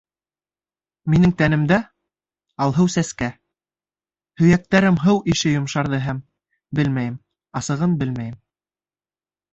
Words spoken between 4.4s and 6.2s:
һөйәктәрем һыу ише йомшарҙы